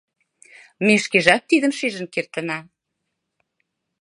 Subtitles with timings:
[0.85, 2.59] Ме шкежат тидым шижын кертына.